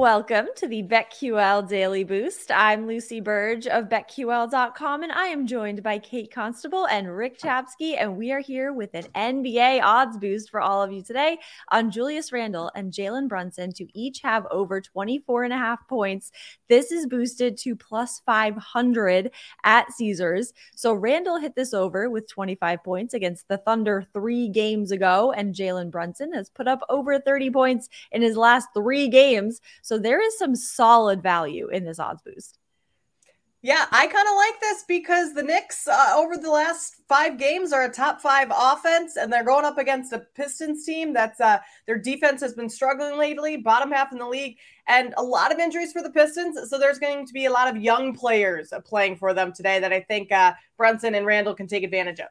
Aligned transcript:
Welcome 0.00 0.48
to 0.56 0.66
the 0.66 0.82
BetQL 0.82 1.68
Daily 1.68 2.04
Boost. 2.04 2.50
I'm 2.50 2.86
Lucy 2.86 3.20
Burge 3.20 3.66
of 3.66 3.90
BetQL.com, 3.90 5.02
and 5.02 5.12
I 5.12 5.26
am 5.26 5.46
joined 5.46 5.82
by 5.82 5.98
Kate 5.98 6.32
Constable 6.32 6.86
and 6.86 7.14
Rick 7.14 7.38
Chapsky, 7.38 8.00
and 8.00 8.16
we 8.16 8.32
are 8.32 8.40
here 8.40 8.72
with 8.72 8.94
an 8.94 9.04
NBA 9.14 9.82
odds 9.82 10.16
boost 10.16 10.48
for 10.48 10.62
all 10.62 10.82
of 10.82 10.90
you 10.90 11.02
today 11.02 11.38
on 11.70 11.90
Julius 11.90 12.32
Randle 12.32 12.70
and 12.74 12.94
Jalen 12.94 13.28
Brunson 13.28 13.74
to 13.74 13.86
each 13.92 14.22
have 14.22 14.46
over 14.50 14.80
24 14.80 15.44
and 15.44 15.52
a 15.52 15.58
half 15.58 15.86
points. 15.86 16.32
This 16.70 16.92
is 16.92 17.06
boosted 17.06 17.58
to 17.58 17.76
plus 17.76 18.22
500 18.24 19.30
at 19.64 19.92
Caesars. 19.92 20.54
So 20.76 20.94
Randle 20.94 21.38
hit 21.38 21.54
this 21.54 21.74
over 21.74 22.08
with 22.08 22.26
25 22.26 22.82
points 22.82 23.12
against 23.12 23.48
the 23.48 23.58
Thunder 23.58 24.06
three 24.14 24.48
games 24.48 24.92
ago, 24.92 25.34
and 25.36 25.54
Jalen 25.54 25.90
Brunson 25.90 26.32
has 26.32 26.48
put 26.48 26.68
up 26.68 26.80
over 26.88 27.18
30 27.18 27.50
points 27.50 27.90
in 28.12 28.22
his 28.22 28.38
last 28.38 28.68
three 28.72 29.06
games. 29.06 29.60
So 29.90 29.98
there 29.98 30.24
is 30.24 30.38
some 30.38 30.54
solid 30.54 31.20
value 31.20 31.66
in 31.66 31.84
this 31.84 31.98
odds 31.98 32.22
boost. 32.22 32.60
Yeah, 33.60 33.86
I 33.90 34.06
kind 34.06 34.28
of 34.28 34.36
like 34.36 34.60
this 34.60 34.84
because 34.86 35.34
the 35.34 35.42
Knicks 35.42 35.88
uh, 35.88 36.14
over 36.16 36.36
the 36.36 36.48
last 36.48 36.94
five 37.08 37.38
games 37.38 37.72
are 37.72 37.82
a 37.82 37.92
top 37.92 38.20
five 38.20 38.52
offense, 38.56 39.16
and 39.16 39.32
they're 39.32 39.42
going 39.42 39.64
up 39.64 39.78
against 39.78 40.12
a 40.12 40.20
Pistons 40.36 40.86
team 40.86 41.12
that's 41.12 41.40
uh, 41.40 41.58
their 41.88 41.98
defense 41.98 42.40
has 42.40 42.54
been 42.54 42.68
struggling 42.68 43.18
lately, 43.18 43.56
bottom 43.56 43.90
half 43.90 44.12
in 44.12 44.18
the 44.18 44.28
league, 44.28 44.58
and 44.86 45.12
a 45.16 45.24
lot 45.24 45.52
of 45.52 45.58
injuries 45.58 45.92
for 45.92 46.02
the 46.02 46.10
Pistons. 46.10 46.70
So 46.70 46.78
there's 46.78 47.00
going 47.00 47.26
to 47.26 47.32
be 47.32 47.46
a 47.46 47.50
lot 47.50 47.66
of 47.66 47.76
young 47.82 48.14
players 48.14 48.72
uh, 48.72 48.78
playing 48.78 49.16
for 49.16 49.34
them 49.34 49.52
today 49.52 49.80
that 49.80 49.92
I 49.92 50.02
think 50.02 50.30
uh, 50.30 50.52
Brunson 50.76 51.16
and 51.16 51.26
Randle 51.26 51.56
can 51.56 51.66
take 51.66 51.82
advantage 51.82 52.20
of 52.20 52.28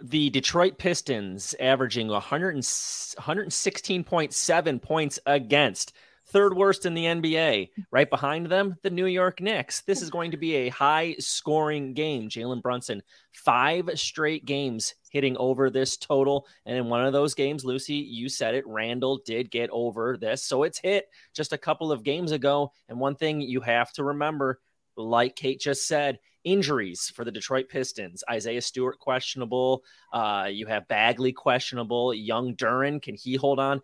the 0.00 0.30
Detroit 0.30 0.78
Pistons 0.78 1.54
averaging 1.60 2.08
100 2.08 2.56
116.7 2.56 4.82
points 4.82 5.18
against 5.26 5.92
third 6.28 6.54
worst 6.54 6.86
in 6.86 6.94
the 6.94 7.04
NBA. 7.04 7.70
Right 7.90 8.08
behind 8.08 8.46
them, 8.46 8.76
the 8.82 8.90
New 8.90 9.06
York 9.06 9.40
Knicks. 9.40 9.82
This 9.82 10.02
is 10.02 10.10
going 10.10 10.30
to 10.30 10.36
be 10.36 10.54
a 10.54 10.68
high 10.70 11.16
scoring 11.18 11.94
game. 11.94 12.28
Jalen 12.28 12.62
Brunson, 12.62 13.02
five 13.32 13.90
straight 13.94 14.44
games 14.44 14.94
hitting 15.10 15.36
over 15.36 15.70
this 15.70 15.96
total. 15.96 16.46
And 16.64 16.76
in 16.76 16.88
one 16.88 17.04
of 17.04 17.12
those 17.12 17.34
games, 17.34 17.64
Lucy, 17.64 17.94
you 17.94 18.28
said 18.28 18.54
it, 18.54 18.66
Randle 18.66 19.20
did 19.24 19.50
get 19.50 19.70
over 19.70 20.16
this. 20.16 20.44
So 20.44 20.62
it's 20.62 20.78
hit 20.78 21.08
just 21.34 21.52
a 21.52 21.58
couple 21.58 21.92
of 21.92 22.02
games 22.02 22.32
ago. 22.32 22.72
And 22.88 22.98
one 22.98 23.16
thing 23.16 23.40
you 23.40 23.60
have 23.60 23.92
to 23.92 24.04
remember, 24.04 24.60
like 24.96 25.36
Kate 25.36 25.60
just 25.60 25.86
said, 25.86 26.18
injuries 26.44 27.12
for 27.14 27.24
the 27.24 27.30
Detroit 27.30 27.68
Pistons. 27.68 28.24
Isaiah 28.28 28.60
Stewart 28.60 28.98
questionable. 28.98 29.84
Uh, 30.12 30.48
you 30.50 30.66
have 30.66 30.88
Bagley 30.88 31.32
questionable. 31.32 32.12
Young 32.12 32.56
Duren, 32.56 33.00
can 33.00 33.14
he 33.14 33.36
hold 33.36 33.60
on? 33.60 33.80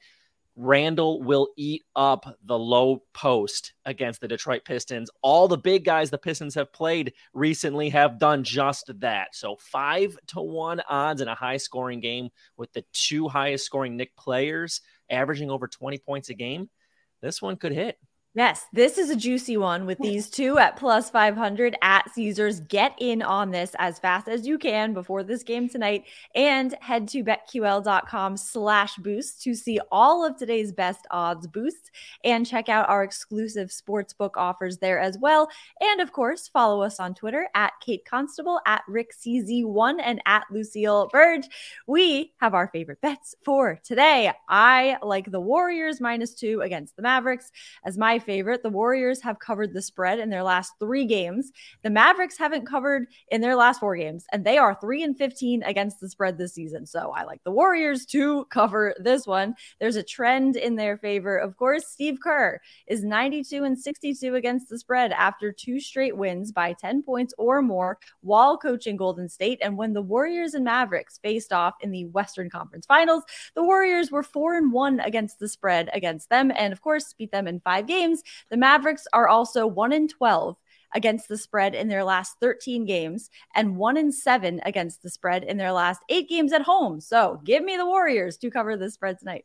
Randle 0.61 1.23
will 1.23 1.51
eat 1.57 1.85
up 1.95 2.37
the 2.45 2.59
low 2.59 3.05
post 3.15 3.75
against 3.85 4.21
the 4.21 4.27
Detroit 4.27 4.65
Pistons. 4.65 5.09
All 5.23 5.47
the 5.47 5.57
big 5.57 5.85
guys 5.85 6.11
the 6.11 6.19
Pistons 6.19 6.57
have 6.57 6.73
played 6.73 7.13
recently 7.33 7.89
have 7.91 8.19
done 8.19 8.43
just 8.43 8.91
that. 8.99 9.37
So, 9.37 9.55
five 9.57 10.19
to 10.29 10.41
one 10.41 10.83
odds 10.89 11.21
in 11.21 11.29
a 11.29 11.35
high 11.37 11.59
scoring 11.59 12.01
game 12.01 12.31
with 12.57 12.73
the 12.73 12.85
two 12.93 13.29
highest 13.29 13.67
scoring 13.67 13.97
Knick 13.97 14.17
players 14.17 14.81
averaging 15.09 15.49
over 15.49 15.69
20 15.69 15.99
points 15.99 16.29
a 16.29 16.35
game. 16.35 16.69
This 17.23 17.41
one 17.41 17.57
could 17.57 17.73
hit. 17.73 17.97
Yes, 18.35 18.67
this 18.75 18.99
is 18.99 19.09
a 19.09 19.17
juicy 19.17 19.57
one 19.57 19.87
with 19.87 19.99
these 19.99 20.29
two 20.29 20.59
at 20.59 20.77
plus 20.77 21.09
500 21.09 21.77
at 21.81 22.11
Caesars. 22.13 22.61
Get 22.61 22.95
in 22.99 23.23
on 23.23 23.51
this 23.51 23.75
as 23.79 23.99
fast 23.99 24.29
as 24.29 24.47
you 24.47 24.59
can 24.59 24.93
before 24.93 25.23
this 25.23 25.43
game 25.43 25.67
tonight 25.67 26.05
and 26.35 26.75
head 26.81 27.09
to 27.09 27.25
betql.com 27.25 28.37
slash 28.37 28.97
boost 28.97 29.43
to 29.43 29.55
see 29.55 29.81
all 29.91 30.27
of 30.27 30.37
today's 30.37 30.73
best 30.73 31.07
odds 31.11 31.47
boosts 31.47 31.91
and 32.23 32.47
check 32.47 32.69
out 32.69 32.89
our 32.91 33.03
exclusive 33.03 33.71
sportsbook 33.71 34.33
offers 34.37 34.77
there 34.77 35.01
as 35.01 35.17
well. 35.19 35.49
And 35.81 36.03
of 36.03 36.13
course, 36.13 36.49
follow 36.49 36.83
us 36.83 37.01
on 37.01 37.15
Twitter 37.15 37.49
at 37.55 37.73
Kate 37.81 38.05
Constable, 38.05 38.61
at 38.67 38.83
RickCZ1, 38.91 40.01
and 40.05 40.21
at 40.27 40.45
Lucille 40.51 41.09
Burge. 41.11 41.49
We 41.87 42.35
have 42.41 42.53
our 42.53 42.69
favorite 42.69 43.01
bets 43.01 43.35
for 43.43 43.81
today. 43.83 44.33
I 44.51 44.99
like 45.03 45.31
the 45.31 45.41
Warriors 45.41 45.99
minus 45.99 46.35
two 46.35 46.61
against 46.61 46.95
the 46.95 47.03
Mavericks 47.03 47.51
as 47.85 47.97
my 47.97 48.18
favorite. 48.19 48.63
The 48.63 48.71
Warriors 48.71 49.21
have 49.23 49.39
covered 49.39 49.73
the 49.73 49.83
spread 49.83 50.19
in 50.19 50.31
their 50.31 50.43
last 50.43 50.73
three 50.79 51.05
games. 51.05 51.53
The 51.83 51.91
Mavericks 51.91 52.39
haven't 52.39 52.67
covered 52.67 53.09
in 53.31 53.41
their 53.41 53.57
last 53.57 53.81
four 53.81 53.97
games, 53.97 54.25
and 54.33 54.45
they 54.45 54.59
are 54.59 54.79
3 54.81 55.03
and 55.03 55.17
15 55.17 55.63
against 55.63 56.01
the 56.01 56.09
spread 56.09 56.39
this 56.39 56.55
season. 56.55 56.87
So 56.87 57.13
I 57.15 57.25
like 57.25 57.43
the 57.45 57.51
Warriors 57.51 58.07
to 58.07 58.45
cover 58.51 58.95
this 58.99 59.27
one. 59.27 59.55
There's 59.81 59.97
a 59.97 60.03
trend 60.03 60.57
in 60.57 60.77
their 60.77 60.99
favor. 60.99 61.37
Of 61.37 61.57
course, 61.57 61.87
Steve 61.87 62.19
Kerr 62.23 62.61
is 62.87 63.05
92 63.05 63.65
and 63.65 63.79
62 63.79 64.35
against 64.35 64.69
the 64.69 64.79
spread 64.79 65.13
after 65.13 65.53
two 65.53 65.81
straight 65.81 66.17
wins 66.17 66.53
by 66.53 66.73
10 66.73 67.03
points 67.03 67.35
or 67.39 67.63
more 67.63 67.99
while 68.21 68.57
coaching 68.57 68.97
Golden 68.97 69.29
State. 69.29 69.59
And 69.63 69.77
when 69.77 69.93
the 69.93 70.03
Warriors 70.03 70.55
and 70.55 70.65
Mavericks 70.65 71.19
faced 71.23 71.53
off 71.53 71.75
in 71.81 71.91
the 71.91 72.07
Western 72.07 72.51
Conference 72.51 72.87
Finals, 72.87 73.25
the 73.55 73.63
Warriors 73.63 74.11
were 74.11 74.23
4 74.23 74.57
and 74.57 74.73
1 74.73 75.01
against 75.01 75.39
the 75.39 75.49
spread 75.49 75.91
against 75.93 76.31
them, 76.31 76.53
and 76.55 76.73
of 76.73 76.81
course, 76.81 77.15
beat 77.19 77.33
them 77.33 77.47
in 77.47 77.61
five 77.61 77.87
games 77.87 78.08
games. 78.09 78.23
The 78.51 78.57
Mavericks 78.57 79.07
are 79.13 79.29
also 79.29 79.67
1 79.67 79.93
in 79.93 80.09
12 80.09 80.57
against 80.95 81.29
the 81.29 81.37
spread 81.37 81.75
in 81.75 81.89
their 81.89 82.05
last 82.05 82.37
13 82.41 82.87
games 82.87 83.29
and 83.55 83.77
1 83.77 83.97
in 83.97 84.13
7 84.13 84.61
against 84.65 85.03
the 85.03 85.11
spread 85.11 85.45
in 85.45 85.59
their 85.59 85.73
last 85.73 86.01
8 86.09 86.29
games 86.29 86.53
at 86.53 86.63
home. 86.63 87.01
So, 87.01 87.41
give 87.45 87.63
me 87.63 87.77
the 87.77 87.87
Warriors 87.87 88.39
to 88.39 88.51
cover 88.51 88.77
the 88.77 88.91
spread 88.91 89.19
tonight. 89.19 89.45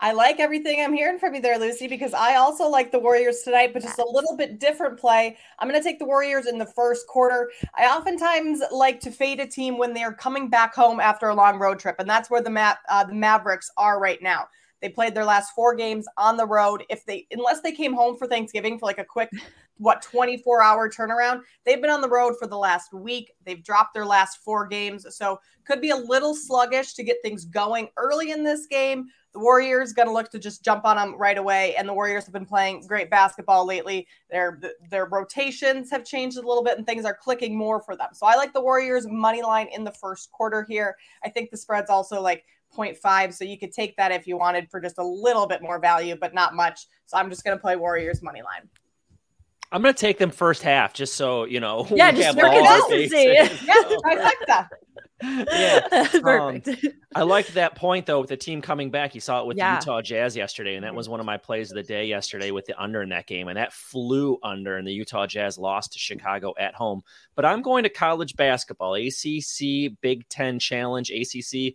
I 0.00 0.12
like 0.12 0.38
everything 0.38 0.80
I'm 0.80 0.92
hearing 0.92 1.18
from 1.18 1.34
you 1.34 1.40
there, 1.40 1.58
Lucy, 1.58 1.88
because 1.88 2.14
I 2.14 2.36
also 2.36 2.68
like 2.68 2.92
the 2.92 3.00
Warriors 3.00 3.40
tonight, 3.42 3.72
but 3.72 3.82
just 3.82 3.98
a 3.98 4.08
little 4.08 4.36
bit 4.36 4.60
different 4.60 4.96
play. 4.96 5.36
I'm 5.58 5.68
going 5.68 5.80
to 5.80 5.84
take 5.84 5.98
the 5.98 6.04
Warriors 6.04 6.46
in 6.46 6.56
the 6.56 6.66
first 6.66 7.08
quarter. 7.08 7.50
I 7.76 7.86
oftentimes 7.86 8.62
like 8.70 9.00
to 9.00 9.10
fade 9.10 9.40
a 9.40 9.46
team 9.46 9.76
when 9.76 9.94
they're 9.94 10.12
coming 10.12 10.48
back 10.48 10.72
home 10.72 11.00
after 11.00 11.28
a 11.28 11.34
long 11.34 11.58
road 11.58 11.80
trip, 11.80 11.96
and 11.98 12.08
that's 12.08 12.30
where 12.30 12.40
the, 12.40 12.50
Ma- 12.50 12.76
uh, 12.88 13.04
the 13.04 13.14
Mavericks 13.14 13.72
are 13.76 13.98
right 13.98 14.22
now. 14.22 14.46
They 14.80 14.88
played 14.88 15.14
their 15.14 15.24
last 15.24 15.52
four 15.54 15.74
games 15.74 16.06
on 16.16 16.36
the 16.36 16.46
road. 16.46 16.84
If 16.88 17.04
they, 17.04 17.26
unless 17.30 17.60
they 17.60 17.72
came 17.72 17.92
home 17.92 18.16
for 18.16 18.26
Thanksgiving 18.26 18.78
for 18.78 18.86
like 18.86 18.98
a 18.98 19.04
quick, 19.04 19.30
what, 19.78 20.02
24 20.02 20.62
hour 20.62 20.88
turnaround, 20.88 21.42
they've 21.64 21.80
been 21.80 21.90
on 21.90 22.00
the 22.00 22.08
road 22.08 22.34
for 22.38 22.46
the 22.46 22.56
last 22.56 22.92
week. 22.92 23.32
They've 23.44 23.62
dropped 23.62 23.94
their 23.94 24.06
last 24.06 24.38
four 24.44 24.66
games. 24.66 25.06
So 25.16 25.40
could 25.64 25.80
be 25.80 25.90
a 25.90 25.96
little 25.96 26.34
sluggish 26.34 26.94
to 26.94 27.02
get 27.02 27.18
things 27.22 27.44
going 27.44 27.88
early 27.96 28.30
in 28.30 28.44
this 28.44 28.66
game. 28.66 29.06
The 29.34 29.40
Warriors 29.40 29.92
going 29.92 30.08
to 30.08 30.14
look 30.14 30.30
to 30.30 30.38
just 30.38 30.64
jump 30.64 30.84
on 30.86 30.96
them 30.96 31.14
right 31.18 31.36
away. 31.36 31.74
And 31.76 31.86
the 31.86 31.92
Warriors 31.92 32.24
have 32.24 32.32
been 32.32 32.46
playing 32.46 32.86
great 32.86 33.10
basketball 33.10 33.66
lately. 33.66 34.06
Their, 34.30 34.60
their 34.90 35.04
rotations 35.04 35.90
have 35.90 36.04
changed 36.04 36.38
a 36.38 36.46
little 36.46 36.64
bit 36.64 36.78
and 36.78 36.86
things 36.86 37.04
are 37.04 37.14
clicking 37.14 37.56
more 37.56 37.82
for 37.82 37.94
them. 37.94 38.08
So 38.14 38.26
I 38.26 38.36
like 38.36 38.54
the 38.54 38.62
Warriors 38.62 39.06
money 39.06 39.42
line 39.42 39.68
in 39.68 39.84
the 39.84 39.92
first 39.92 40.32
quarter 40.32 40.64
here. 40.68 40.96
I 41.22 41.28
think 41.28 41.50
the 41.50 41.56
spread's 41.58 41.90
also 41.90 42.22
like 42.22 42.44
0.5. 42.76 43.34
So 43.34 43.44
you 43.44 43.58
could 43.58 43.72
take 43.72 43.96
that 43.96 44.12
if 44.12 44.26
you 44.26 44.36
wanted 44.36 44.70
for 44.70 44.80
just 44.80 44.98
a 44.98 45.04
little 45.04 45.46
bit 45.46 45.62
more 45.62 45.78
value, 45.78 46.16
but 46.20 46.34
not 46.34 46.54
much. 46.54 46.86
So 47.06 47.16
I'm 47.16 47.30
just 47.30 47.44
going 47.44 47.56
to 47.56 47.60
play 47.60 47.76
Warriors 47.76 48.22
money 48.22 48.42
line. 48.42 48.68
I'm 49.70 49.82
going 49.82 49.94
to 49.94 50.00
take 50.00 50.18
them 50.18 50.30
first 50.30 50.62
half 50.62 50.94
just 50.94 51.14
so, 51.14 51.44
you 51.44 51.60
know. 51.60 51.86
Yeah, 51.90 52.10
just 52.12 52.38
for 52.38 52.48
consistency. 52.48 53.34
yeah, 53.66 53.84
I 54.04 54.14
like 54.14 54.38
that. 54.46 54.68
yeah. 55.22 56.08
Perfect. 56.20 56.68
Um, 56.68 56.92
I 57.14 57.22
liked 57.22 57.52
that 57.54 57.74
point 57.74 58.06
though 58.06 58.20
with 58.20 58.30
the 58.30 58.36
team 58.36 58.62
coming 58.62 58.90
back. 58.90 59.14
You 59.14 59.20
saw 59.20 59.42
it 59.42 59.46
with 59.46 59.58
yeah. 59.58 59.74
the 59.74 59.80
Utah 59.80 60.00
Jazz 60.00 60.36
yesterday, 60.36 60.76
and 60.76 60.84
that 60.84 60.94
was 60.94 61.08
one 61.08 61.20
of 61.20 61.26
my 61.26 61.36
plays 61.36 61.70
of 61.70 61.74
the 61.74 61.82
day 61.82 62.06
yesterday 62.06 62.50
with 62.50 62.64
the 62.64 62.80
under 62.80 63.02
in 63.02 63.10
that 63.10 63.26
game. 63.26 63.48
And 63.48 63.58
that 63.58 63.74
flew 63.74 64.38
under, 64.42 64.78
and 64.78 64.86
the 64.86 64.92
Utah 64.92 65.26
Jazz 65.26 65.58
lost 65.58 65.92
to 65.92 65.98
Chicago 65.98 66.54
at 66.58 66.74
home. 66.74 67.02
But 67.34 67.44
I'm 67.44 67.60
going 67.60 67.82
to 67.82 67.90
college 67.90 68.36
basketball, 68.36 68.94
ACC 68.94 69.92
Big 70.00 70.26
Ten 70.30 70.58
Challenge, 70.58 71.10
ACC 71.10 71.74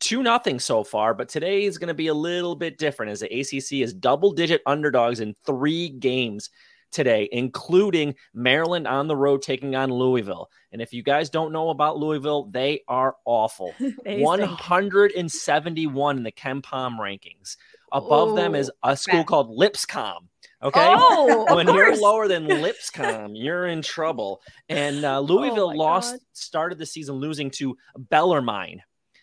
two 0.00 0.22
nothing 0.22 0.60
so 0.60 0.84
far, 0.84 1.14
but 1.14 1.28
today 1.28 1.64
is 1.64 1.78
going 1.78 1.88
to 1.88 1.94
be 1.94 2.08
a 2.08 2.14
little 2.14 2.54
bit 2.54 2.78
different 2.78 3.12
as 3.12 3.20
the 3.20 3.40
ACC 3.40 3.82
is 3.82 3.92
double 3.92 4.32
digit 4.32 4.62
underdogs 4.66 5.20
in 5.20 5.34
three 5.44 5.88
games 5.88 6.50
today, 6.92 7.28
including 7.32 8.14
Maryland 8.32 8.86
on 8.86 9.06
the 9.06 9.16
road 9.16 9.42
taking 9.42 9.76
on 9.76 9.90
Louisville. 9.90 10.48
And 10.72 10.80
if 10.80 10.92
you 10.92 11.02
guys 11.02 11.30
don't 11.30 11.52
know 11.52 11.70
about 11.70 11.98
Louisville, 11.98 12.48
they 12.50 12.82
are 12.88 13.16
awful. 13.24 13.74
171 14.04 16.16
in 16.16 16.22
the 16.22 16.32
KenPom 16.32 16.98
rankings. 16.98 17.56
Above 17.92 18.30
Ooh, 18.30 18.36
them 18.36 18.54
is 18.54 18.70
a 18.82 18.96
school 18.96 19.20
bad. 19.20 19.26
called 19.26 19.50
Lipscomb. 19.50 20.28
Okay. 20.62 20.94
Oh, 20.96 21.54
when 21.54 21.68
you're 21.68 21.96
lower 21.96 22.28
than 22.28 22.46
Lipscomb, 22.48 23.36
you're 23.36 23.66
in 23.66 23.82
trouble. 23.82 24.40
And 24.68 25.04
uh, 25.04 25.18
oh 25.18 25.22
Louisville 25.22 25.70
oh 25.70 25.76
lost, 25.76 26.12
God. 26.12 26.20
started 26.32 26.78
the 26.78 26.86
season 26.86 27.16
losing 27.16 27.50
to 27.52 27.76
Bellarmine 27.96 28.82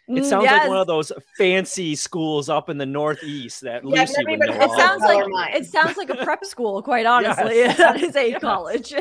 It 0.09 0.21
Mm, 0.21 0.29
sounds 0.29 0.51
like 0.51 0.63
one 0.67 0.77
of 0.77 0.87
those 0.87 1.11
fancy 1.37 1.95
schools 1.95 2.49
up 2.49 2.69
in 2.69 2.77
the 2.77 2.85
Northeast 2.85 3.61
that 3.61 3.83
Yeah, 3.85 4.01
Lucy 4.01 4.25
would 4.25 4.39
know. 4.39 4.53
It 4.61 4.71
Oh, 4.71 4.77
sounds 4.77 5.03
like 5.03 5.55
it 5.55 5.65
sounds 5.65 5.97
like 5.97 6.09
a 6.09 6.15
prep 6.23 6.43
school, 6.45 6.81
quite 6.83 7.05
honestly. 7.05 7.59
Yes. 7.59 7.77
that 7.77 8.01
is 8.03 8.15
a 8.15 8.29
Yes. 8.31 8.41
college. 8.41 8.93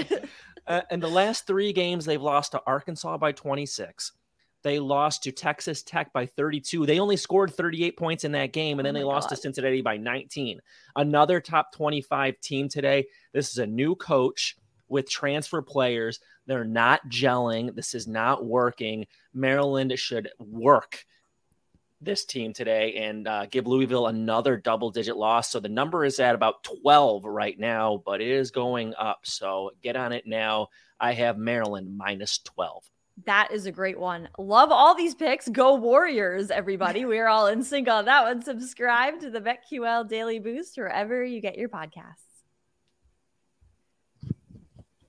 Uh, 0.66 0.80
and 0.90 1.02
the 1.02 1.10
last 1.10 1.46
three 1.46 1.72
games, 1.72 2.04
they've 2.04 2.22
lost 2.22 2.52
to 2.52 2.62
Arkansas 2.66 3.18
by 3.18 3.32
26. 3.32 4.12
They 4.62 4.78
lost 4.78 5.24
to 5.24 5.32
Texas 5.32 5.82
Tech 5.82 6.12
by 6.12 6.24
32. 6.24 6.86
They 6.86 7.00
only 7.00 7.16
scored 7.16 7.52
38 7.52 7.96
points 7.96 8.22
in 8.22 8.30
that 8.32 8.52
game, 8.52 8.78
and 8.78 8.86
Oh 8.86 8.86
then 8.86 8.94
they 8.94 9.02
my 9.02 9.06
lost 9.06 9.28
to 9.30 9.36
Cincinnati 9.36 9.82
by 9.82 9.96
19. 9.96 10.60
Another 10.94 11.40
top 11.40 11.72
25 11.74 12.38
team 12.40 12.68
today. 12.68 13.04
This 13.32 13.50
is 13.50 13.58
a 13.58 13.66
new 13.66 13.96
coach 13.96 14.56
with 14.92 15.08
transfer 15.08 15.62
players. 15.62 16.20
They're 16.46 16.64
not 16.64 17.08
gelling. 17.08 17.74
This 17.74 17.94
is 17.94 18.06
not 18.06 18.44
working. 18.44 19.06
Maryland 19.32 19.98
should 19.98 20.28
work 20.38 21.04
this 22.00 22.24
team 22.24 22.52
today 22.52 22.94
and 22.96 23.26
uh, 23.26 23.46
give 23.46 23.66
Louisville 23.66 24.08
another 24.08 24.56
double 24.56 24.90
digit 24.90 25.16
loss. 25.16 25.50
So 25.50 25.60
the 25.60 25.68
number 25.68 26.04
is 26.04 26.20
at 26.20 26.34
about 26.34 26.62
12 26.64 27.24
right 27.24 27.58
now, 27.58 28.02
but 28.04 28.20
it 28.20 28.28
is 28.28 28.50
going 28.50 28.94
up. 28.98 29.20
So 29.22 29.70
get 29.82 29.96
on 29.96 30.12
it 30.12 30.26
now. 30.26 30.68
I 31.00 31.14
have 31.14 31.38
Maryland 31.38 31.96
minus 31.96 32.38
12. 32.38 32.84
That 33.24 33.48
is 33.52 33.66
a 33.66 33.72
great 33.72 33.98
one. 33.98 34.28
Love 34.38 34.70
all 34.70 34.94
these 34.94 35.14
picks. 35.14 35.48
Go 35.48 35.74
Warriors, 35.74 36.50
everybody. 36.50 37.04
We're 37.04 37.28
all 37.28 37.46
in 37.46 37.62
sync 37.62 37.88
on 37.88 38.06
that 38.06 38.24
one. 38.24 38.42
Subscribe 38.42 39.20
to 39.20 39.30
the 39.30 39.40
BetQL 39.40 40.08
Daily 40.08 40.38
Boost 40.38 40.76
wherever 40.76 41.22
you 41.24 41.40
get 41.40 41.56
your 41.56 41.68
podcasts. 41.68 42.31